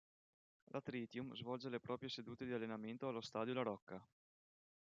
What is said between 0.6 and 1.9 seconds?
La Tritium svolge le